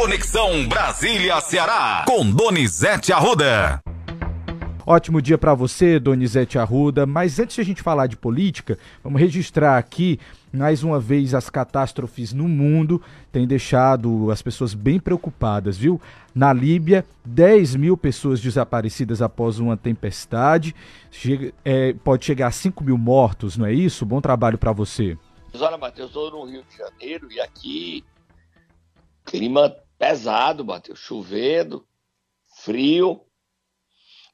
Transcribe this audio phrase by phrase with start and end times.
[0.00, 3.82] Conexão Brasília-Ceará, com Donizete Arruda.
[4.86, 7.04] Ótimo dia para você, Donizete Arruda.
[7.04, 10.20] Mas antes de a gente falar de política, vamos registrar aqui
[10.52, 16.00] mais uma vez as catástrofes no mundo têm deixado as pessoas bem preocupadas, viu?
[16.32, 20.76] Na Líbia, 10 mil pessoas desaparecidas após uma tempestade.
[21.10, 24.06] Chega, é, pode chegar a 5 mil mortos, não é isso?
[24.06, 25.18] Bom trabalho para você.
[25.58, 28.04] Olha, Matheus, eu estou no Rio de Janeiro e aqui
[29.24, 30.98] clima pesado, Matheus.
[30.98, 31.86] Chovendo,
[32.62, 33.28] frio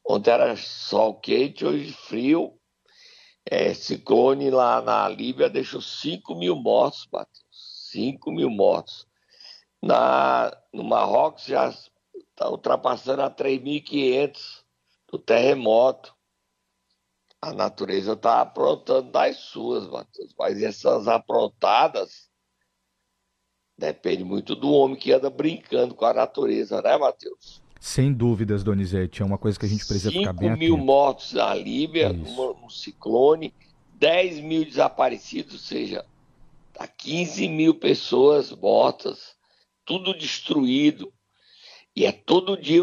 [0.06, 2.58] Ontem era sol quente, hoje frio.
[3.46, 7.88] É, ciclone lá na Líbia deixou 5 mil mortos, Matheus.
[7.90, 9.06] 5 mil mortos.
[9.82, 14.62] Na, no Marrocos já está ultrapassando a 3.500
[15.10, 16.14] do terremoto.
[17.40, 20.34] A natureza está aprontando das suas, Matheus.
[20.38, 22.30] Mas essas aprontadas
[23.76, 27.62] depende muito do homem que anda brincando com a natureza, né, Matheus?
[27.80, 30.64] Sem dúvidas, Donizete, é uma coisa que a gente precisa ficar bem atento.
[30.64, 33.52] 5 mil mortos na Líbia, um, um ciclone,
[33.94, 36.04] 10 mil desaparecidos, ou seja,
[36.72, 39.36] tá 15 mil pessoas mortas,
[39.84, 41.12] tudo destruído.
[41.94, 42.82] E é todo dia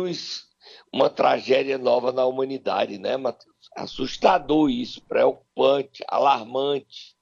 [0.94, 3.56] uma tragédia nova na humanidade, né, Matheus?
[3.76, 7.16] Assustador isso, preocupante, alarmante.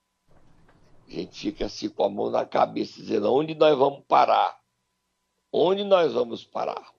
[1.10, 4.56] A gente fica assim com a mão na cabeça, dizendo: onde nós vamos parar?
[5.52, 6.92] Onde nós vamos parar?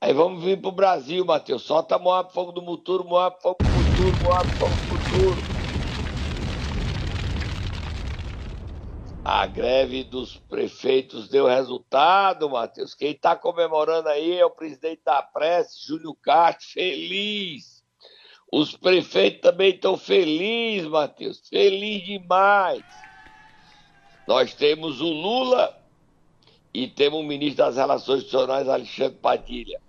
[0.00, 1.62] Aí vamos vir pro Brasil, Matheus.
[1.62, 5.42] Solta Moab Fogo do Muturo, Moab Fogo do Muturo, Moab Fogo do Muturo.
[9.24, 12.94] A greve dos prefeitos deu resultado, Matheus.
[12.94, 17.73] Quem está comemorando aí é o presidente da prece, Júlio Castro, feliz.
[18.56, 21.40] Os prefeitos também estão felizes, Matheus.
[21.48, 22.84] Feliz demais.
[24.28, 25.76] Nós temos o Lula
[26.72, 29.82] e temos o ministro das Relações Institucionais, Alexandre Padilha.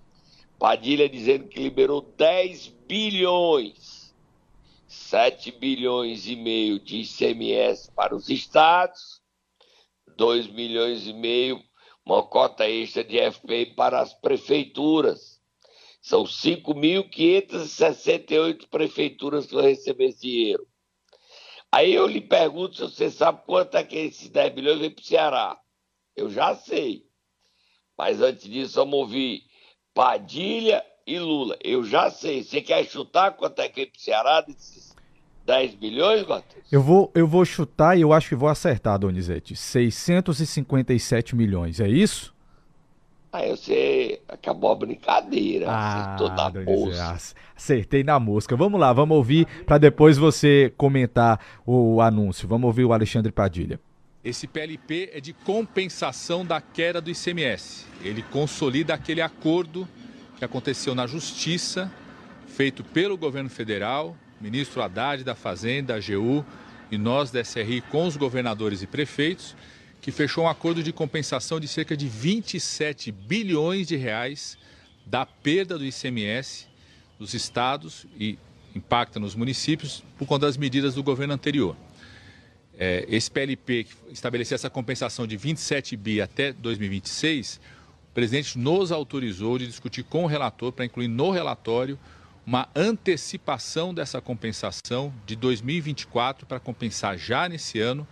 [0.58, 4.12] Padilha dizendo que liberou 10 bilhões,
[4.88, 9.22] 7 bilhões e meio de ICMS para os estados,
[10.18, 11.64] 2 milhões e meio,
[12.04, 15.35] uma cota extra de FPI para as prefeituras.
[16.06, 20.68] São 5.568 prefeituras que vão receber esse dinheiro.
[21.72, 25.02] Aí eu lhe pergunto se você sabe quanto é que esses 10 bilhões vem para
[25.02, 25.58] o Ceará.
[26.16, 27.08] Eu já sei.
[27.98, 29.42] Mas antes disso, vamos ouvir
[29.96, 31.58] Padilha e Lula.
[31.64, 32.44] Eu já sei.
[32.44, 34.96] Você quer chutar quanto é que é pro Ceará desses
[35.44, 36.72] 10 bilhões, Matheus?
[36.72, 39.56] Eu vou, eu vou chutar e eu acho que vou acertar, Donizete.
[39.56, 42.35] 657 milhões, é isso?
[43.36, 45.70] Aí você acabou a brincadeira.
[45.70, 47.36] Ah, acertou na mosca.
[47.54, 48.56] Acertei na mosca.
[48.56, 52.48] Vamos lá, vamos ouvir para depois você comentar o anúncio.
[52.48, 53.78] Vamos ouvir o Alexandre Padilha.
[54.24, 57.86] Esse PLP é de compensação da queda do ICMS.
[58.02, 59.86] Ele consolida aquele acordo
[60.38, 61.92] que aconteceu na Justiça,
[62.48, 66.46] feito pelo governo federal, ministro Haddad da Fazenda, AGU
[66.90, 69.58] e nós da SRI com os governadores e prefeitos,
[70.06, 74.56] que fechou um acordo de compensação de cerca de 27 bilhões de reais
[75.04, 76.68] da perda do ICMS
[77.18, 78.38] dos estados e
[78.76, 81.76] impacta nos municípios por conta das medidas do governo anterior.
[82.78, 87.60] É, esse PLP que estabelecia essa compensação de 27 bi até 2026,
[88.12, 91.98] o presidente nos autorizou de discutir com o relator para incluir no relatório
[92.46, 98.08] uma antecipação dessa compensação de 2024 para compensar já nesse ano,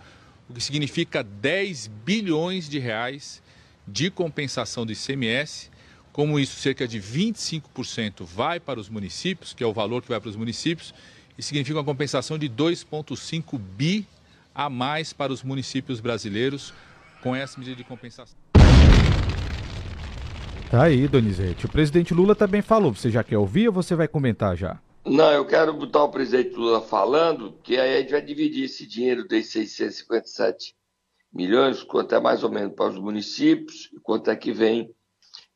[0.50, 3.42] o que significa 10 bilhões de reais
[3.88, 5.70] de compensação do ICMS.
[6.12, 10.20] Como isso, cerca de 25% vai para os municípios, que é o valor que vai
[10.20, 10.94] para os municípios,
[11.38, 14.06] e significa uma compensação de 2,5 bi
[14.54, 16.74] a mais para os municípios brasileiros
[17.22, 18.38] com essa medida de compensação.
[20.70, 21.66] Tá aí, Donizete.
[21.66, 22.94] O presidente Lula também falou.
[22.94, 24.80] Você já quer ouvir ou você vai comentar já?
[25.06, 28.88] Não, eu quero botar o presidente Lula falando, que aí a gente vai dividir esse
[28.88, 30.75] dinheiro desses 657
[31.31, 34.95] milhões, quanto é mais ou menos para os municípios e quanto é que vem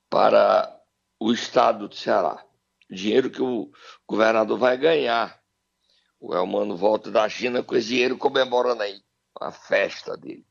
[0.10, 0.78] para
[1.18, 2.44] o estado do Ceará.
[2.90, 3.72] Dinheiro que o
[4.06, 5.40] governador vai ganhar
[6.20, 9.02] o Elmano volta da China com esse dinheiro comemorando aí
[9.40, 10.46] a festa dele.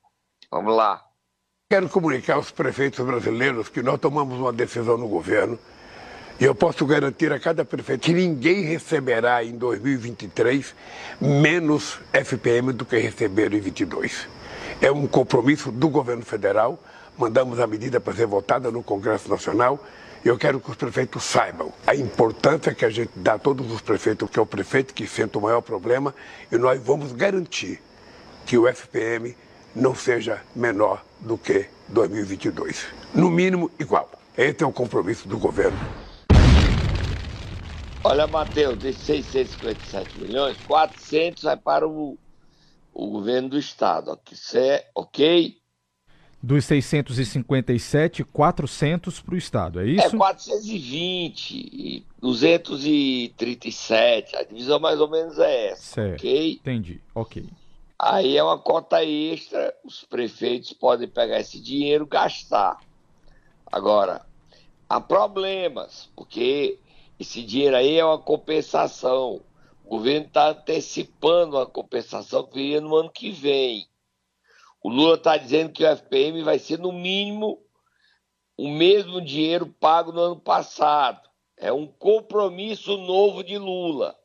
[0.50, 1.05] Vamos lá.
[1.69, 5.59] Quero comunicar aos prefeitos brasileiros que nós tomamos uma decisão no governo
[6.38, 10.75] e eu posso garantir a cada prefeito que ninguém receberá em 2023
[11.21, 14.29] menos FPM do que receberam em 22.
[14.81, 16.79] É um compromisso do governo federal.
[17.17, 19.83] Mandamos a medida para ser votada no Congresso Nacional
[20.29, 23.81] eu quero que os prefeitos saibam a importância que a gente dá a todos os
[23.81, 26.12] prefeitos, que é o prefeito que sente o maior problema,
[26.50, 27.81] e nós vamos garantir
[28.44, 29.37] que o FPM
[29.75, 32.87] não seja menor do que 2022.
[33.15, 34.11] No mínimo, igual.
[34.37, 35.79] Esse é o compromisso do governo.
[38.08, 42.17] Olha, Matheus, desses 657 milhões, 400 vai para o,
[42.94, 44.17] o governo do estado,
[44.94, 45.58] ok?
[46.41, 50.06] Dos 657, 400 para o estado, é isso?
[50.06, 56.20] É 420, 237, a divisão mais ou menos é essa, certo.
[56.20, 56.53] ok?
[56.53, 57.44] Entendi, ok.
[57.99, 62.79] Aí é uma cota extra, os prefeitos podem pegar esse dinheiro e gastar.
[63.67, 64.25] Agora,
[64.88, 66.79] há problemas, porque
[67.19, 69.43] esse dinheiro aí é uma compensação.
[69.85, 73.87] O governo está antecipando a compensação que viria no ano que vem.
[74.83, 77.59] O Lula está dizendo que o FPM vai ser, no mínimo,
[78.57, 81.29] o mesmo dinheiro pago no ano passado.
[81.57, 84.17] É um compromisso novo de Lula.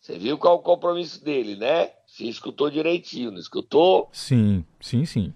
[0.00, 1.92] Você viu qual é o compromisso dele, né?
[2.06, 4.08] Você escutou direitinho, não escutou?
[4.12, 5.34] Sim, sim, sim.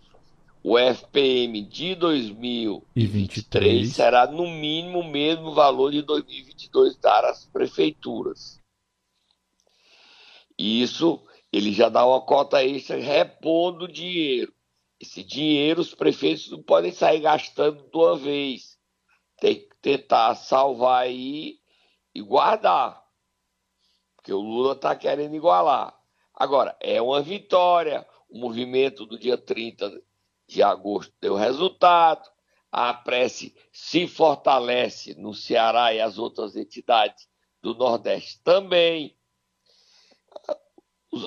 [0.65, 8.63] O FPM de 2023 será no mínimo o mesmo valor de 2022 dar às prefeituras.
[10.57, 11.21] E isso
[11.53, 14.55] ele já dá uma cota extra repondo dinheiro.
[15.01, 18.79] Esse dinheiro os prefeitos não podem sair gastando de uma vez.
[19.41, 21.59] Tem que tentar salvar aí
[22.15, 23.03] e guardar.
[24.15, 25.93] Porque o Lula está querendo igualar.
[26.33, 28.07] Agora, é uma vitória.
[28.31, 30.01] O movimento do dia 30
[30.53, 32.31] de agosto deu resultado.
[32.71, 37.29] A prece se fortalece no Ceará e as outras entidades
[37.61, 39.15] do Nordeste também.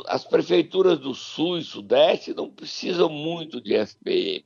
[0.07, 4.44] As prefeituras do Sul e Sudeste não precisam muito de FPM,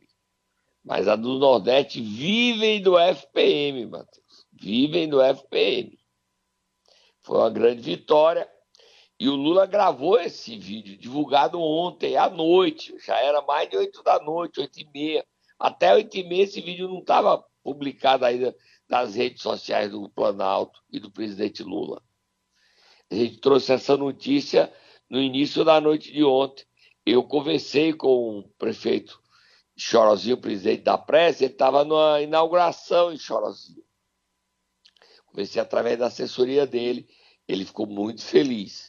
[0.84, 4.46] mas a do Nordeste vivem do FPM, Matheus.
[4.52, 5.98] Vivem do FPM.
[7.22, 8.50] Foi uma grande vitória.
[9.20, 12.96] E o Lula gravou esse vídeo, divulgado ontem à noite.
[13.06, 15.26] Já era mais de 8 da noite, 8 e meia.
[15.60, 18.56] Até 8 e meia esse vídeo não estava publicado ainda
[18.88, 22.02] nas redes sociais do Planalto e do presidente Lula.
[23.12, 24.72] A gente trouxe essa notícia
[25.10, 26.66] no início da noite de ontem.
[27.06, 29.22] Eu conversei com o prefeito
[29.76, 33.84] Chorozinho, presidente da pressa, ele estava na inauguração em Chorozinho.
[35.26, 37.08] Conversei através da assessoria dele,
[37.48, 38.89] ele ficou muito feliz.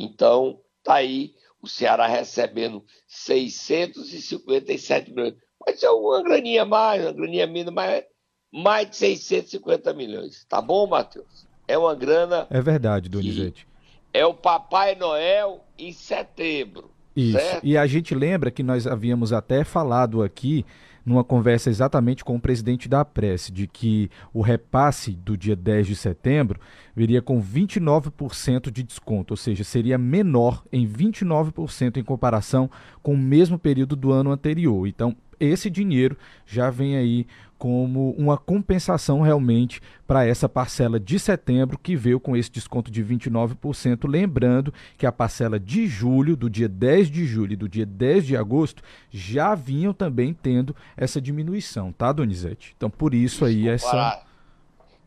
[0.00, 5.34] Então, tá aí o Ceará recebendo 657 milhões.
[5.58, 8.02] Pode ser uma graninha mais, uma graninha menos, mas
[8.50, 10.46] mais de 650 milhões.
[10.48, 11.46] Tá bom, Matheus?
[11.68, 12.46] É uma grana.
[12.48, 13.68] É verdade, Donizete.
[14.12, 16.90] É o Papai Noel em setembro.
[17.14, 17.38] Isso.
[17.38, 17.60] Certo?
[17.62, 20.64] E a gente lembra que nós havíamos até falado aqui
[21.04, 25.86] numa conversa exatamente com o presidente da Prece, de que o repasse do dia 10
[25.86, 26.60] de setembro
[26.94, 32.70] viria com 29% de desconto, ou seja, seria menor em 29% em comparação
[33.02, 34.86] com o mesmo período do ano anterior.
[34.86, 36.16] Então, esse dinheiro
[36.46, 37.26] já vem aí
[37.60, 43.04] como uma compensação realmente para essa parcela de setembro que veio com esse desconto de
[43.04, 44.08] 29%.
[44.08, 48.26] Lembrando que a parcela de julho, do dia 10 de julho e do dia 10
[48.28, 52.72] de agosto, já vinham também tendo essa diminuição, tá, Donizete?
[52.74, 54.24] Então, por isso aí essa.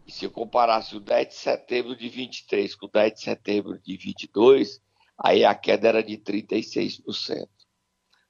[0.06, 3.80] E se eu comparasse o 10 de setembro de 23 com o 10 de setembro
[3.84, 4.80] de 22,
[5.18, 7.48] aí a queda era de 36%.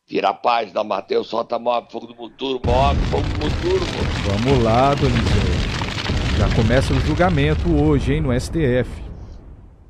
[0.05, 3.85] Vira a página, Matheus, solta Mob, fogo do Muturo, Mob, fogo do Muturo.
[4.27, 5.63] Vamos lá, Donizete.
[6.37, 8.89] Já começa o julgamento hoje, hein, no STF.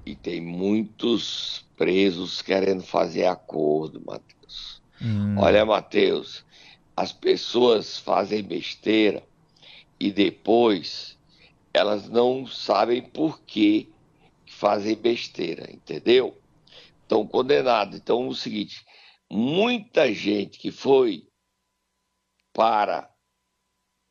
[0.06, 4.82] E tem muitos presos querendo fazer acordo, Matheus.
[5.02, 5.36] Hum.
[5.40, 6.46] Olha, Matheus,
[6.96, 9.24] as pessoas fazem besteira
[10.00, 11.18] e depois
[11.74, 13.90] elas não sabem por que
[14.46, 16.38] fazem besteira, entendeu?
[17.02, 17.98] Estão condenados.
[17.98, 18.86] Então, é o seguinte,
[19.34, 21.28] muita gente que foi
[22.54, 23.12] para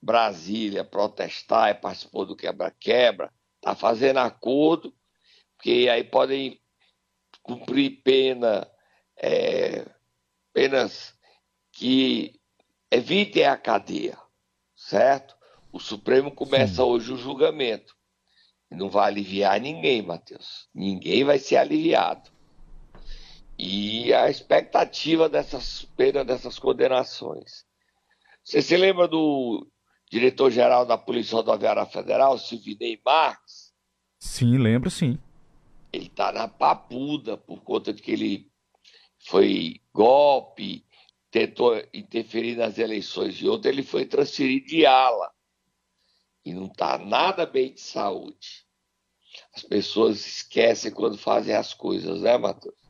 [0.00, 4.92] Brasília protestar e participou do quebra-quebra, está fazendo acordo,
[5.54, 6.60] porque aí podem
[7.40, 8.68] cumprir pena,
[9.16, 9.86] é,
[10.52, 11.16] penas
[11.70, 12.40] que
[12.90, 14.18] evitem a cadeia,
[14.74, 15.36] certo?
[15.70, 16.82] O Supremo começa Sim.
[16.82, 17.96] hoje o julgamento.
[18.68, 20.68] Não vai aliviar ninguém, Matheus.
[20.74, 22.32] Ninguém vai ser aliviado.
[23.58, 27.64] E a expectativa dessas penas, dessas condenações.
[28.44, 29.66] Você se lembra do
[30.10, 33.72] diretor-geral da Polícia Rodoviária Federal, Silvinei Marques?
[34.18, 35.18] Sim, lembro sim.
[35.92, 38.50] Ele está na papuda por conta de que ele
[39.18, 40.84] foi golpe,
[41.30, 45.32] tentou interferir nas eleições de ontem, ele foi transferido de ala.
[46.44, 48.66] E não está nada bem de saúde.
[49.54, 52.81] As pessoas esquecem quando fazem as coisas, né, Matheus?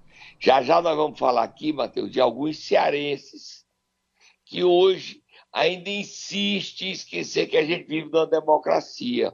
[0.42, 3.64] Já já nós vamos falar aqui, Matheus, de alguns cearenses
[4.44, 5.22] que hoje
[5.52, 9.32] ainda insiste em esquecer que a gente vive numa democracia.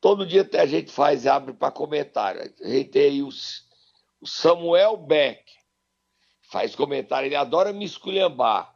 [0.00, 2.42] Todo dia a gente faz, abre para comentário.
[2.42, 3.68] A gente tem aí os,
[4.20, 5.42] o Samuel Beck,
[6.42, 8.72] faz comentário, ele adora me esculhambar.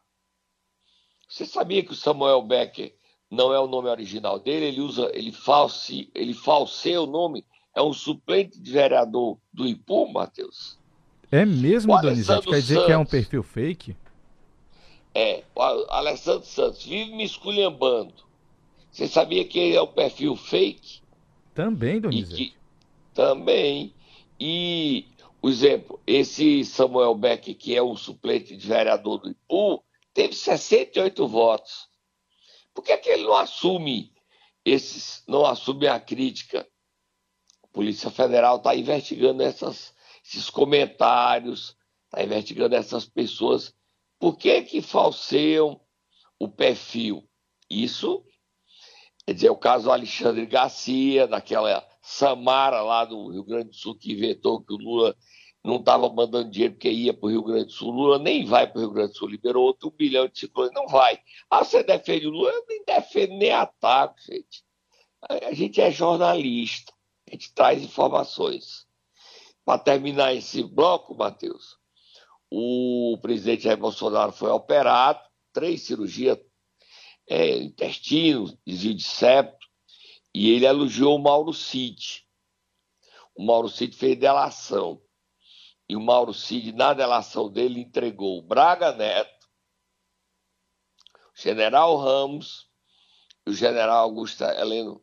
[1.29, 2.99] Você sabia que o Samuel Beck
[3.31, 4.67] não é o nome original dele?
[4.67, 7.47] Ele usa, ele, false, ele falseia o nome,
[7.77, 10.79] é um suplente de vereador do Ipu, Matheus.
[11.31, 12.49] É mesmo, Donizete?
[12.49, 13.97] Quer dizer Santos, que é um perfil fake?
[15.15, 18.15] É, o Alessandro Santos vive me esculhambando.
[18.91, 21.03] Você sabia que ele é um perfil fake?
[21.55, 22.35] Também, Donizete.
[22.37, 22.55] Que,
[23.13, 23.93] também.
[24.41, 25.07] E,
[25.39, 31.29] por exemplo, esse Samuel Beck, que é o suplente de vereador do Ipu, teve 68
[31.29, 31.89] votos.
[32.75, 34.13] Por que, é que ele não assume
[34.65, 36.67] esses, não assume a crítica?
[37.77, 43.75] Polícia Federal está investigando essas, esses comentários, está investigando essas pessoas.
[44.19, 45.79] Por que que falseiam
[46.39, 47.29] o perfil?
[47.69, 48.25] Isso
[49.27, 54.13] Quer dizer, o caso Alexandre Garcia, daquela Samara lá do Rio Grande do Sul, que
[54.13, 55.17] inventou que o Lula
[55.65, 57.91] não estava mandando dinheiro porque ia para o Rio Grande do Sul.
[57.91, 60.87] Lula nem vai para o Rio Grande do Sul, liberou outro bilhão de ciclones, não
[60.87, 61.19] vai.
[61.51, 62.53] Ah, você defende o Lula?
[62.53, 64.65] Eu nem defendo nem ataco, gente.
[65.29, 66.93] A gente é jornalista,
[67.29, 68.87] a gente traz informações.
[69.65, 71.77] Para terminar esse bloco, Matheus,
[72.51, 75.21] o presidente Jair Bolsonaro foi operado,
[75.53, 76.39] três cirurgias,
[77.29, 79.67] é, intestino, desvio de septo,
[80.33, 82.25] e ele elogiou o Mauro Cid.
[83.35, 85.03] O Mauro Cid fez delação.
[85.89, 89.47] E o Mauro Cid, na delação dele, entregou o Braga Neto,
[91.35, 92.67] o general Ramos
[93.47, 95.01] o general Augusto Heleno.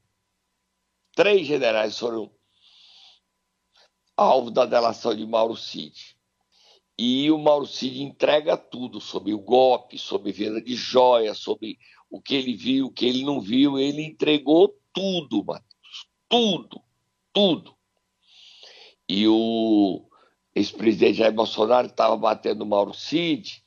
[1.15, 2.31] Três generais foram
[4.17, 6.17] alvo da delação de Mauro Cid.
[6.97, 11.77] E o Mauro Cid entrega tudo sobre o golpe, sobre venda de joias, sobre
[12.09, 16.07] o que ele viu, o que ele não viu, ele entregou tudo, Matheus.
[16.29, 16.81] Tudo,
[17.31, 17.75] tudo.
[19.09, 20.07] E o
[20.55, 23.63] ex-presidente Jair Bolsonaro estava batendo no Mauro Cid.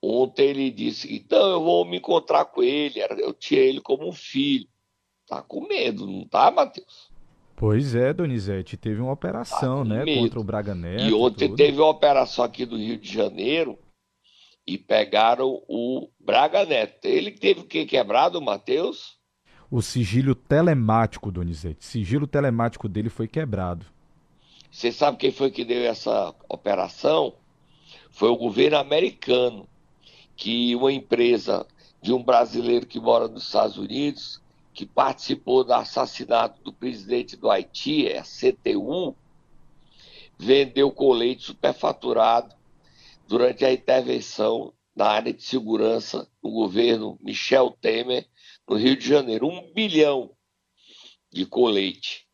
[0.00, 3.00] Ontem ele disse: então eu vou me encontrar com ele.
[3.18, 4.68] Eu tinha ele como um filho.
[5.32, 7.10] Tá com medo, não tá, Matheus?
[7.56, 10.20] Pois é, Donizete, teve uma operação, tá né, medo.
[10.20, 11.04] contra o Braga Neto.
[11.04, 13.78] E ontem teve uma operação aqui do Rio de Janeiro
[14.66, 17.06] e pegaram o Braga Neto.
[17.06, 19.16] Ele teve o que quebrado, Matheus?
[19.70, 21.80] O sigilo telemático, Donizete.
[21.80, 23.86] O sigilo telemático dele foi quebrado.
[24.70, 27.32] Você sabe quem foi que deu essa operação?
[28.10, 29.66] Foi o governo americano,
[30.36, 31.66] que uma empresa
[32.02, 34.41] de um brasileiro que mora nos Estados Unidos,
[34.72, 39.14] que participou do assassinato do presidente do Haiti, é a CTU,
[40.38, 42.54] vendeu colete superfaturado
[43.28, 48.26] durante a intervenção na área de segurança do governo Michel Temer
[48.68, 49.46] no Rio de Janeiro.
[49.46, 50.30] Um bilhão
[51.30, 52.26] de colete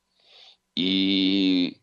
[0.76, 1.76] e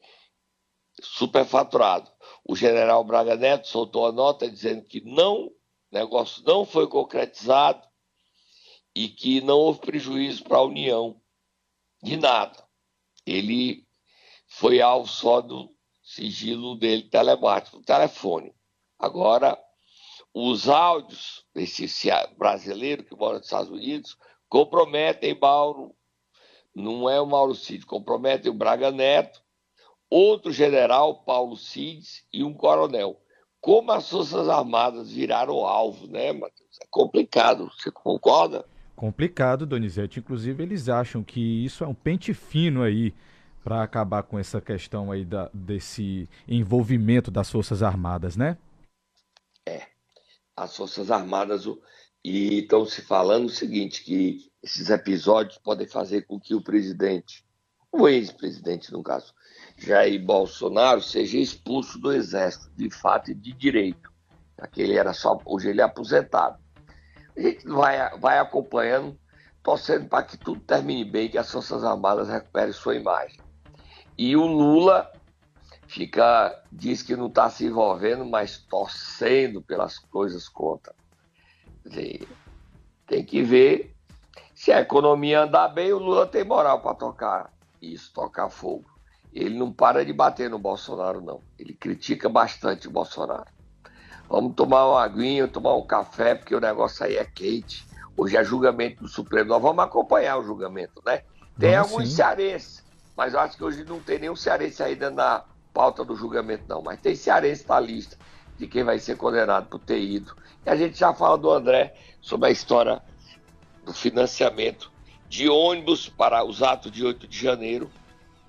[1.01, 2.11] superfaturado.
[2.43, 5.53] O general Braga Neto soltou a nota dizendo que não, o
[5.91, 7.85] negócio não foi concretizado
[8.95, 11.21] e que não houve prejuízo para a União
[12.01, 12.65] de nada.
[13.25, 13.85] Ele
[14.47, 18.55] foi alvo só do sigilo dele telemático, telefone.
[18.97, 19.59] Agora,
[20.33, 21.87] os áudios desse
[22.37, 25.95] brasileiro que mora nos Estados Unidos comprometem Mauro,
[26.73, 29.43] não é o Mauro Cid, comprometem o Braga Neto,
[30.09, 33.19] outro general, Paulo Cides, e um coronel.
[33.59, 36.77] Como as Forças Armadas viraram alvo, né, Matheus?
[36.81, 38.65] É complicado, você concorda?
[38.95, 40.19] Complicado, Donizete.
[40.19, 43.13] Inclusive, eles acham que isso é um pente fino aí
[43.63, 48.57] para acabar com essa questão aí da, desse envolvimento das Forças Armadas, né?
[50.55, 51.65] as Forças Armadas
[52.23, 57.45] e estão se falando o seguinte, que esses episódios podem fazer com que o presidente,
[57.91, 59.33] o ex-presidente no caso,
[59.77, 64.09] Jair Bolsonaro, seja expulso do Exército, de fato e de direito,
[64.57, 66.57] já que ele era só, hoje ele é aposentado.
[67.35, 69.17] A gente vai, vai acompanhando,
[69.61, 73.39] torcendo para que tudo termine bem, que as Forças Armadas recuperem sua imagem.
[74.17, 75.11] E o Lula
[75.87, 80.93] fica diz que não está se envolvendo, mas torcendo pelas coisas contra.
[83.05, 83.95] tem que ver
[84.53, 88.85] se a economia andar bem, o Lula tem moral para tocar isso, tocar fogo.
[89.33, 91.41] Ele não para de bater no Bolsonaro, não.
[91.59, 93.45] Ele critica bastante o Bolsonaro.
[94.29, 97.85] Vamos tomar uma aguinha, tomar um café, porque o negócio aí é quente.
[98.17, 99.49] Hoje é julgamento do Supremo.
[99.49, 101.23] Nós vamos acompanhar o julgamento, né?
[101.59, 102.15] Tem vamos alguns sim.
[102.15, 102.83] cearenses,
[103.15, 106.81] mas eu acho que hoje não tem nenhum cearense ainda na pauta do julgamento, não.
[106.81, 108.17] Mas tem cearense na lista.
[108.57, 110.35] de quem vai ser condenado por ter ido.
[110.65, 113.01] E a gente já fala do André sobre a história
[113.85, 114.91] do financiamento
[115.27, 117.89] de ônibus para os atos de 8 de janeiro,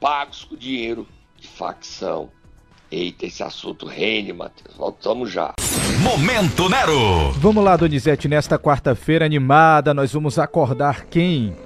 [0.00, 1.06] pagos com dinheiro
[1.36, 2.30] de facção.
[2.90, 4.76] Eita, esse assunto rende, Matheus.
[4.76, 5.54] Voltamos já.
[6.02, 7.32] Momento Nero!
[7.32, 11.56] Vamos lá, Donizete, nesta quarta-feira animada, nós vamos acordar quem?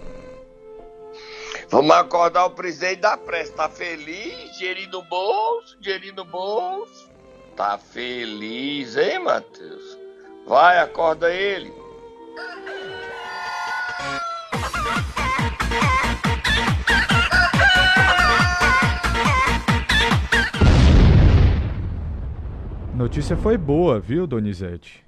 [1.69, 3.53] Vamos acordar o presidente da pressa.
[3.53, 4.57] Tá feliz?
[4.57, 5.79] Dinheirinho no bolso?
[5.81, 7.09] Dinheirinho no bolso?
[7.55, 9.99] Tá feliz, hein, Matheus?
[10.47, 11.73] Vai, acorda ele.
[23.01, 25.03] Notícia foi boa, viu, Donizete?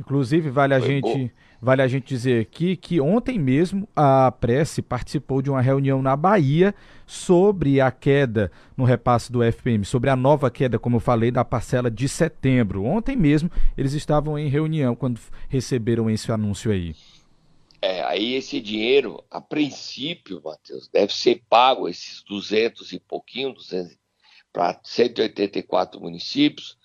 [0.00, 1.32] Inclusive, vale a, gente,
[1.62, 6.16] vale a gente dizer aqui que ontem mesmo a Prece participou de uma reunião na
[6.16, 6.74] Bahia
[7.06, 11.44] sobre a queda no repasse do FPM, sobre a nova queda, como eu falei, da
[11.44, 12.82] parcela de setembro.
[12.82, 16.96] Ontem mesmo eles estavam em reunião quando receberam esse anúncio aí.
[17.80, 23.96] É, aí esse dinheiro, a princípio, Matheus, deve ser pago, esses 200 e pouquinho, 200,
[24.58, 26.76] para 184 municípios.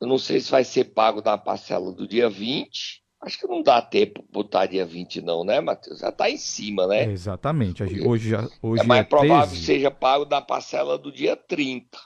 [0.00, 3.02] Eu não sei se vai ser pago na parcela do dia 20.
[3.20, 5.98] Acho que não dá tempo botar dia 20, não, né, Matheus?
[5.98, 7.04] Já está em cima, né?
[7.04, 7.82] É, exatamente.
[7.82, 11.98] Hoje, já, hoje é mais é provável que seja pago na parcela do dia 30.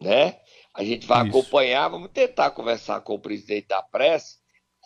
[0.00, 0.38] Né?
[0.72, 1.36] A gente vai Isso.
[1.36, 4.36] acompanhar, vamos tentar conversar com o presidente da pressa.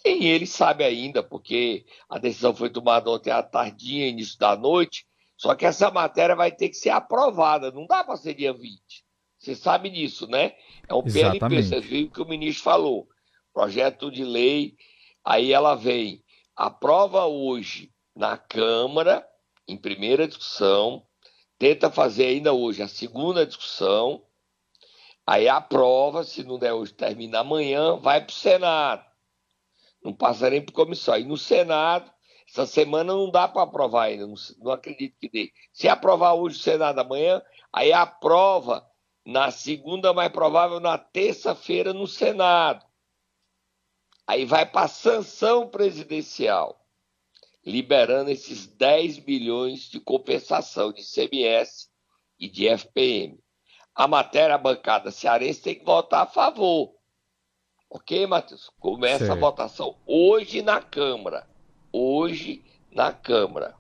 [0.03, 5.05] E ele sabe ainda, porque a decisão foi tomada ontem à tardinha, início da noite,
[5.37, 8.81] só que essa matéria vai ter que ser aprovada, não dá para ser dia 20.
[9.39, 10.55] Você sabe disso, né?
[10.89, 11.41] É um Exatamente.
[11.41, 13.09] PLP, você viu o que o ministro falou.
[13.53, 14.75] Projeto de lei,
[15.25, 16.25] aí ela vem,
[16.57, 19.27] aprova hoje na Câmara,
[19.67, 21.05] em primeira discussão,
[21.59, 24.25] tenta fazer ainda hoje a segunda discussão,
[25.27, 29.05] aí aprova, se não der hoje, termina amanhã, vai para o Senado.
[30.03, 31.15] Não passa nem para comissão.
[31.15, 32.13] Aí no Senado,
[32.55, 35.53] essa semana não dá para aprovar ainda, não, não, acredito que dê.
[35.73, 38.89] Se aprovar hoje o Senado amanhã, aí aprova
[39.27, 42.87] na segunda, mais provável na terça-feira no Senado.
[44.25, 46.81] Aí vai para a sanção presidencial,
[47.67, 51.91] liberando esses 10 bilhões de compensação de CMS
[52.39, 53.37] e de FPM.
[53.97, 56.95] A matéria bancada cearense tem que votar a favor.
[57.91, 58.71] Ok, Matheus?
[58.79, 59.33] Começa certo.
[59.33, 61.53] a votação hoje na Câmara
[61.95, 63.77] hoje na Câmara.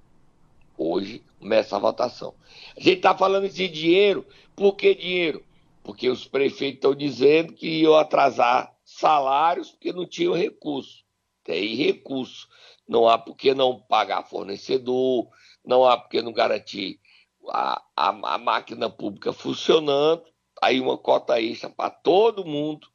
[0.78, 2.32] Hoje começa a votação.
[2.76, 4.24] A gente está falando de dinheiro,
[4.54, 5.44] por que dinheiro?
[5.82, 11.04] Porque os prefeitos estão dizendo que iam atrasar salários porque não tinham recurso.
[11.42, 12.48] Tem recurso.
[12.86, 15.28] Não há por que não pagar fornecedor,
[15.64, 17.00] não há por que não garantir
[17.48, 20.22] a, a, a máquina pública funcionando.
[20.62, 22.86] Aí uma cota extra para todo mundo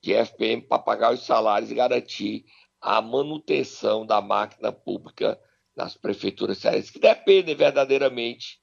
[0.00, 2.46] de FPM para pagar os salários e garantir
[2.80, 5.38] a manutenção da máquina pública
[5.76, 8.58] nas prefeituras cearenses, que dependem verdadeiramente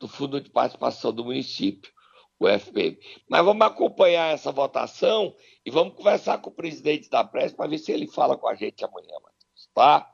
[0.00, 1.90] do Fundo de Participação do município,
[2.38, 2.98] o FPM.
[3.28, 7.78] Mas vamos acompanhar essa votação e vamos conversar com o presidente da Press para ver
[7.78, 10.10] se ele fala com a gente amanhã, Matheus, tá?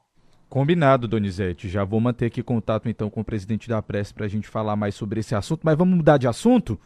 [0.48, 1.68] Combinado, Donizete.
[1.68, 4.76] Já vou manter aqui contato então com o presidente da Press para a gente falar
[4.76, 5.62] mais sobre esse assunto.
[5.64, 6.78] Mas vamos mudar de assunto?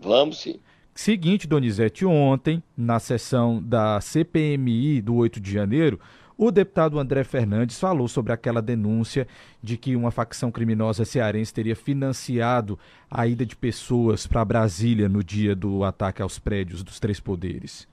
[0.00, 0.60] Vamos sim.
[0.98, 6.00] Seguinte, Donizete, ontem, na sessão da CPMI do 8 de janeiro,
[6.36, 9.24] o deputado André Fernandes falou sobre aquela denúncia
[9.62, 12.76] de que uma facção criminosa cearense teria financiado
[13.08, 17.86] a ida de pessoas para Brasília no dia do ataque aos prédios dos três poderes.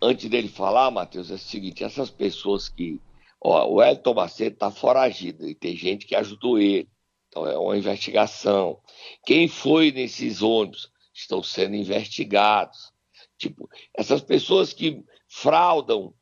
[0.00, 2.98] Antes dele falar, Matheus, é o seguinte: essas pessoas que.
[3.42, 6.88] Ó, o Elton Macedo está foragido e tem gente que ajudou ele.
[7.28, 8.78] Então é uma investigação.
[9.26, 10.90] Quem foi nesses ônibus?
[11.20, 12.92] Estão sendo investigados.
[13.36, 16.14] Tipo, essas pessoas que fraudam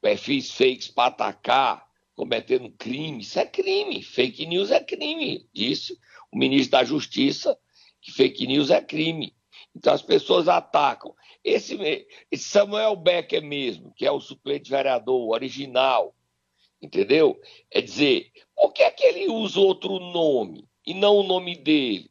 [0.00, 4.02] perfis fakes para atacar, cometendo crime, isso é crime.
[4.02, 5.48] Fake news é crime.
[5.52, 5.98] Disse
[6.30, 7.58] o ministro da Justiça
[8.00, 9.34] que fake news é crime.
[9.74, 11.14] Então as pessoas atacam.
[11.44, 16.14] Esse, esse Samuel Becker mesmo, que é o suplente vereador original,
[16.82, 17.40] entendeu?
[17.70, 22.10] É dizer, por que, é que ele usa outro nome e não o nome dele?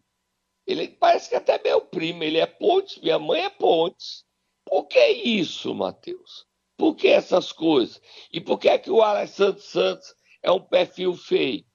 [0.70, 4.24] Ele parece que até meu primo, ele é Pontes, minha mãe é Pontes.
[4.64, 6.46] Por que isso, Matheus?
[6.78, 8.00] Por que essas coisas?
[8.32, 11.66] E por que é que o Alessandro Santos é um perfil fake?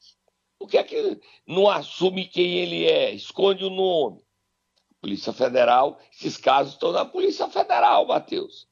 [0.56, 3.10] Por que é que não assume quem ele é?
[3.10, 4.22] Esconde o nome.
[5.00, 8.68] Polícia Federal, esses casos estão na Polícia Federal, Matheus.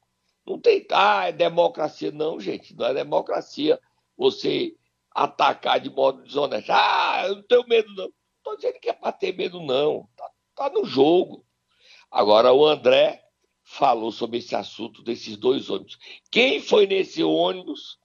[0.47, 0.87] Não tem.
[0.89, 2.11] Ah, é democracia.
[2.11, 3.77] Não, gente, não é democracia
[4.17, 4.73] você
[5.13, 6.71] atacar de modo desonesto.
[6.71, 8.09] Ah, eu não tenho medo, não
[8.43, 10.07] estou dizendo que é para ter medo, não.
[10.55, 11.45] Tá, tá no jogo.
[12.09, 13.23] Agora, o André
[13.63, 15.97] falou sobre esse assunto desses dois ônibus.
[16.29, 17.97] Quem foi nesse ônibus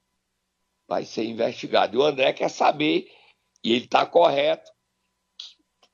[0.86, 1.96] vai ser investigado.
[1.96, 3.12] E o André quer saber,
[3.62, 4.70] e ele está correto,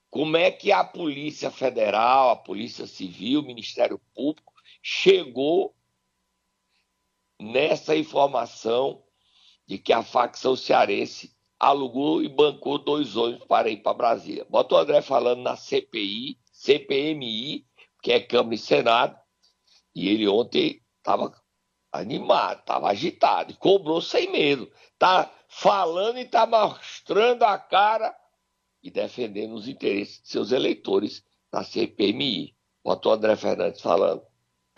[0.09, 5.75] como é que a Polícia Federal, a Polícia Civil, o Ministério Público chegou
[7.41, 9.03] nessa informação
[9.67, 14.47] de que a facção cearense alugou e bancou dois ônibus para ir para Brasília.
[14.49, 17.67] Bota o André falando na CPI, CPMI,
[18.03, 19.19] que é Câmara e Senado,
[19.95, 21.31] e ele ontem estava
[21.93, 24.71] animado, estava agitado, cobrou sem medo.
[24.93, 28.15] Está falando e está mostrando a cara
[28.83, 31.23] e defendendo os interesses de seus eleitores
[31.53, 32.55] na CPMI.
[32.83, 34.23] Bota o André Fernandes falando.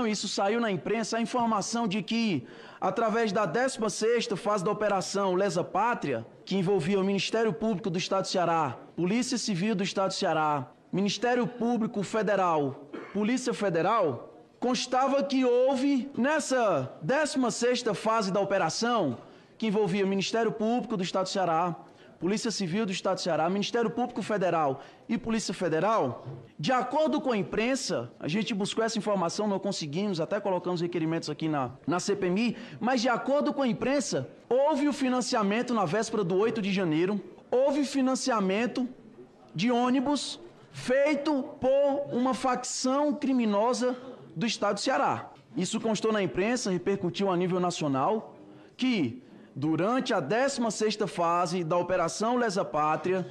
[0.07, 2.47] Isso saiu na imprensa a informação de que,
[2.81, 8.25] através da 16ª fase da Operação Lesa Pátria, que envolvia o Ministério Público do Estado
[8.25, 15.45] do Ceará, Polícia Civil do Estado do Ceará, Ministério Público Federal, Polícia Federal, constava que
[15.45, 19.19] houve, nessa 16ª fase da operação,
[19.59, 21.77] que envolvia o Ministério Público do Estado do Ceará,
[22.19, 26.27] Polícia Civil do Estado do Ceará, Ministério Público Federal e Polícia Federal,
[26.59, 31.29] de acordo com a imprensa, a gente buscou essa informação, não conseguimos, até colocamos requerimentos
[31.29, 36.25] aqui na, na CPMI, mas de acordo com a imprensa, houve o financiamento na véspera
[36.25, 37.21] do 8 de janeiro,
[37.51, 38.89] houve financiamento
[39.55, 40.41] de ônibus
[40.77, 43.97] feito por uma facção criminosa
[44.37, 45.31] do Estado do Ceará.
[45.57, 48.37] Isso constou na imprensa, repercutiu a nível nacional,
[48.77, 49.23] que
[49.55, 53.27] durante a 16ª fase da Operação Lesa Pátria,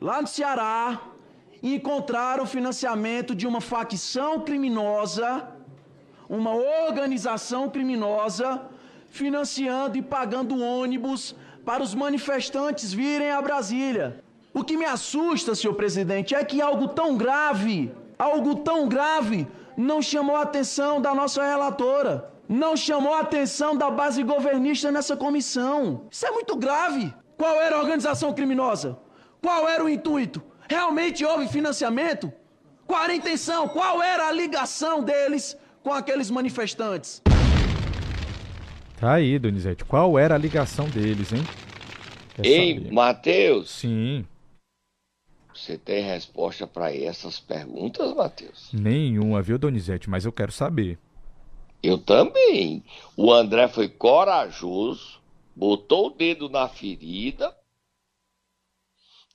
[0.00, 1.02] lá no Ceará,
[1.60, 5.48] encontraram financiamento de uma facção criminosa,
[6.28, 8.62] uma organização criminosa,
[9.10, 14.22] financiando e pagando ônibus para os manifestantes virem a Brasília.
[14.52, 20.02] O que me assusta, senhor presidente, é que algo tão grave, algo tão grave, não
[20.02, 26.06] chamou a atenção da nossa relatora não chamou a atenção da base governista nessa comissão.
[26.10, 27.12] Isso é muito grave.
[27.36, 28.98] Qual era a organização criminosa?
[29.42, 30.42] Qual era o intuito?
[30.68, 32.32] Realmente houve financiamento?
[32.86, 33.68] Qual era a intenção?
[33.68, 37.22] Qual era a ligação deles com aqueles manifestantes?
[38.98, 39.84] Tá aí, Donizete.
[39.84, 41.44] Qual era a ligação deles, hein?
[42.34, 43.70] Quer Ei, Matheus.
[43.70, 44.26] Sim.
[45.58, 48.70] Você tem resposta para essas perguntas, Matheus?
[48.72, 50.08] Nenhuma, viu, Donizete?
[50.08, 50.98] Mas eu quero saber.
[51.82, 52.84] Eu também.
[53.16, 55.20] O André foi corajoso,
[55.54, 57.56] botou o dedo na ferida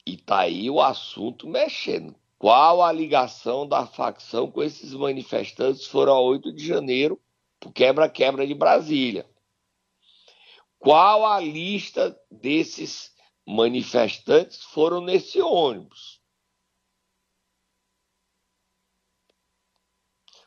[0.05, 2.15] e tá aí o assunto mexendo.
[2.37, 7.19] Qual a ligação da facção com esses manifestantes foram a 8 de janeiro,
[7.59, 9.25] pro quebra-quebra de Brasília?
[10.79, 13.12] Qual a lista desses
[13.45, 16.23] manifestantes foram nesse ônibus?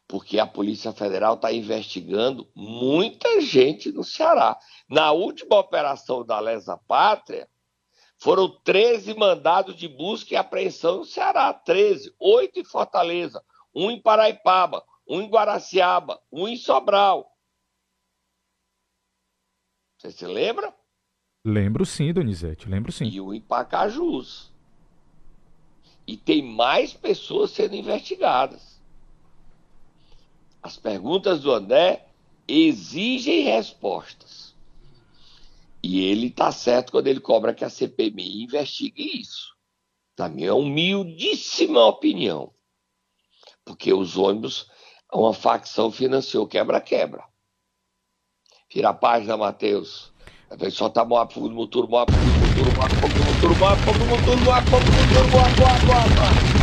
[0.08, 4.58] porque a Polícia Federal está investigando muita gente no Ceará.
[4.88, 7.48] Na última operação da Lesa Pátria,
[8.18, 11.52] foram 13 mandados de busca e apreensão no Ceará.
[11.52, 17.32] 13, 8 em Fortaleza, um em Paraipaba, um em Guaraciaba, um em Sobral.
[19.98, 20.74] Você se lembra?
[21.48, 23.04] Lembro sim, Donizete, lembro sim.
[23.04, 24.50] E um em Pacajus.
[26.04, 28.80] E tem mais pessoas sendo investigadas.
[30.60, 32.08] As perguntas do André
[32.48, 34.56] exigem respostas.
[35.80, 39.54] E ele está certo quando ele cobra que a CPMI investigue isso.
[40.18, 42.52] Na minha humildíssima opinião.
[43.64, 44.68] Porque os ônibus,
[45.14, 47.22] uma facção financiou quebra-quebra.
[48.68, 50.12] Vira a página, Matheus.
[50.70, 53.84] Só tá moab, fogo do motor, moab, fogo do motor, moab, fogo do motor, moab,
[53.84, 56.56] fogo do motor, moab, fogo do motor, moab, moab, moab, moab.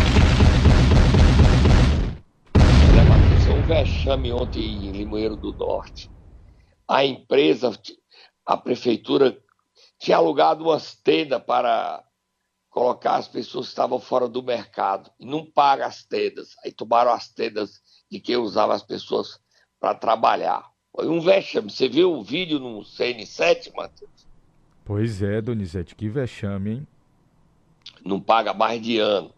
[3.64, 6.10] vexame ontem em Limoeiro do Norte.
[6.88, 7.72] A empresa,
[8.46, 9.38] a prefeitura,
[10.00, 12.04] tinha alugado umas tendas para
[12.70, 16.50] colocar as pessoas que estavam fora do mercado e não paga as tendas.
[16.64, 19.40] Aí tomaram as tendas de quem usava as pessoas
[19.80, 20.73] para trabalhar.
[20.96, 21.72] Foi um vexame.
[21.72, 24.28] Você viu o vídeo no CN7, Matheus?
[24.86, 26.88] Pois é, Donizete, que vexame, hein?
[28.06, 29.34] Não paga mais de ano.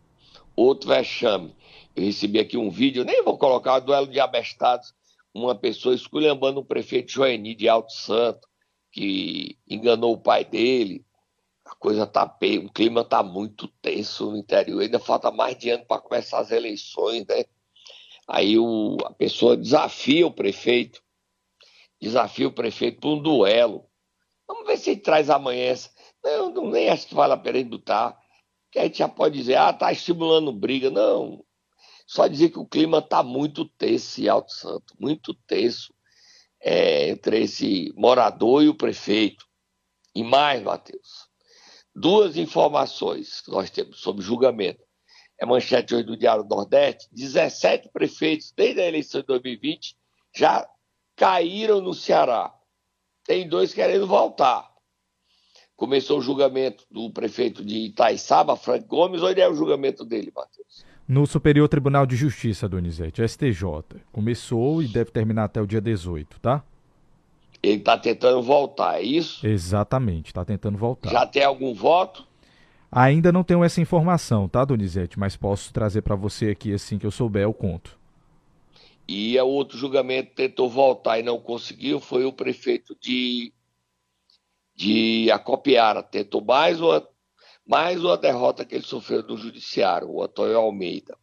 [0.55, 1.55] Outro vexame.
[1.95, 4.93] Eu recebi aqui um vídeo, nem vou colocar, duelo de abestados,
[5.33, 8.47] uma pessoa esculhambando o prefeito Joeni de Alto Santo,
[8.91, 11.05] que enganou o pai dele.
[11.65, 15.69] A coisa tá peia, o clima tá muito tenso no interior, ainda falta mais de
[15.69, 17.45] ano para começar as eleições, né?
[18.27, 21.01] Aí o, a pessoa desafia o prefeito,
[22.05, 23.89] desafia o prefeito para um duelo.
[24.47, 25.89] Vamos ver se ele traz amanhã essa.
[26.23, 28.17] Não, não nem acho que vale a pena botar.
[28.71, 30.91] Que a gente já pode dizer, ah, tá estimulando briga.
[30.91, 31.43] Não,
[32.05, 35.93] Só dizer que o clima está muito tenso em Alto Santo, muito tenso
[36.61, 39.45] é, entre esse morador e o prefeito.
[40.13, 41.27] E mais, Matheus,
[41.93, 44.83] duas informações que nós temos sobre julgamento.
[45.39, 49.97] É manchete hoje do Diário Nordeste: 17 prefeitos, desde a eleição de 2020,
[50.35, 50.67] já
[51.15, 52.53] caíram no Ceará.
[53.25, 54.69] Tem dois querendo voltar.
[55.75, 59.21] Começou o julgamento do prefeito de Itaiçaba, Frank Gomes.
[59.21, 60.85] Onde é o julgamento dele, Matheus?
[61.07, 64.01] No Superior Tribunal de Justiça, Donizete, STJ.
[64.11, 66.63] Começou e deve terminar até o dia 18, tá?
[67.61, 69.45] Ele está tentando voltar, é isso?
[69.45, 71.09] Exatamente, está tentando voltar.
[71.09, 72.25] Já tem algum voto?
[72.91, 75.19] Ainda não tenho essa informação, tá, Donizete?
[75.19, 77.97] Mas posso trazer para você aqui assim que eu souber, eu conto.
[79.07, 83.53] E o outro julgamento tentou voltar e não conseguiu foi o prefeito de,
[84.75, 86.01] de Acopiara.
[86.01, 87.07] Tentou mais uma,
[87.65, 91.17] mais uma derrota que ele sofreu no judiciário, o Antônio Almeida.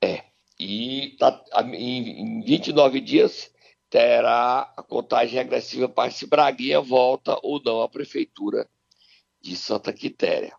[0.00, 0.24] É.
[0.58, 3.52] E tá, em, em 29 dias
[3.90, 8.68] terá a contagem regressiva para se Braguinha volta ou não à prefeitura
[9.40, 10.56] de Santa Quitéria.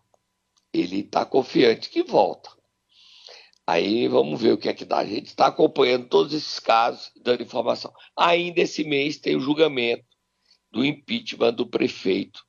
[0.72, 2.55] Ele está confiante que volta.
[3.66, 4.98] Aí vamos ver o que é que dá.
[4.98, 7.92] A gente está acompanhando todos esses casos, dando informação.
[8.16, 10.04] Ainda esse mês tem o julgamento
[10.70, 12.40] do impeachment do prefeito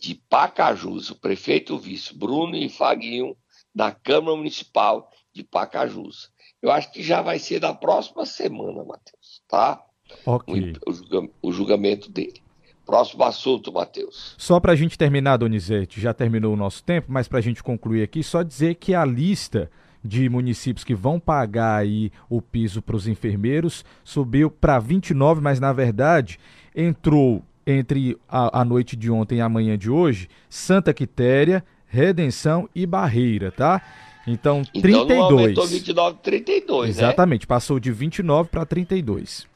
[0.00, 3.36] de Pacajus, o prefeito vice Bruno Infaguinho,
[3.72, 6.30] da Câmara Municipal de Pacajus.
[6.60, 9.80] Eu acho que já vai ser na próxima semana, Matheus, tá?
[10.26, 10.74] Ok.
[10.86, 12.42] O, o julgamento dele.
[12.84, 14.34] Próximo assunto, Matheus.
[14.36, 17.62] Só para a gente terminar, Donizete, já terminou o nosso tempo, mas para a gente
[17.62, 19.70] concluir aqui, só dizer que a lista
[20.04, 25.60] de municípios que vão pagar aí o piso para os enfermeiros subiu para 29, mas
[25.60, 26.38] na verdade
[26.74, 32.68] entrou entre a, a, noite de ontem e a manhã de hoje Santa Quitéria, Redenção
[32.74, 33.80] e Barreira, tá?
[34.26, 35.18] Então, então 32.
[35.18, 37.02] Não aumentou 29 32, né?
[37.02, 37.46] Exatamente, né?
[37.46, 39.46] passou de 29 para 32.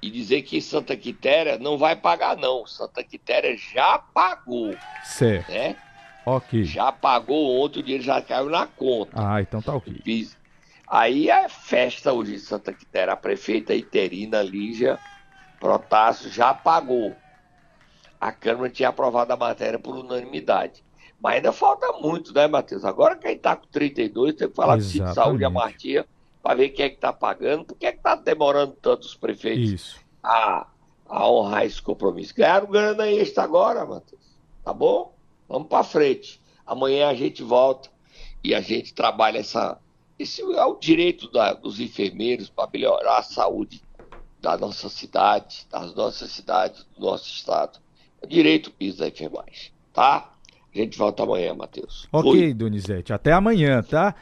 [0.00, 4.74] E dizer que Santa Quitéria não vai pagar não, Santa Quitéria já pagou.
[5.04, 5.50] Certo.
[5.50, 5.76] Né?
[6.26, 6.64] Ok.
[6.64, 9.12] Já pagou ontem, o dinheiro já caiu na conta.
[9.14, 10.00] Ah, então tá ok.
[10.86, 13.12] Aí é festa hoje em Santa Quitéria.
[13.12, 14.98] A prefeita interina Lígia
[15.58, 17.14] Protássio já pagou.
[18.20, 20.84] A Câmara tinha aprovado a matéria por unanimidade.
[21.20, 22.84] Mas ainda falta muito, né, Matheus?
[22.84, 25.04] Agora quem tá com 32 tem que falar Exatamente.
[25.04, 26.06] com o Saúde e a Martinha
[26.42, 27.64] para ver quem é que tá pagando.
[27.64, 30.00] Por que é que tá demorando tanto os prefeitos Isso.
[30.22, 30.66] A,
[31.08, 32.34] a honrar esse compromisso?
[32.34, 34.20] Ganharam grana extra agora, Matheus.
[34.62, 35.13] Tá bom?
[35.54, 36.40] Vamos para frente.
[36.66, 37.88] Amanhã a gente volta
[38.42, 39.78] e a gente trabalha essa.
[40.18, 43.80] Esse é o direito da, dos enfermeiros para melhorar a saúde
[44.40, 47.78] da nossa cidade, das nossas cidades, do nosso estado.
[48.20, 50.34] É o direito piso da enfermagem, tá?
[50.74, 52.08] A gente volta amanhã, Matheus.
[52.10, 52.52] Ok, Fui.
[52.52, 53.12] Donizete.
[53.12, 54.12] Até amanhã, tá?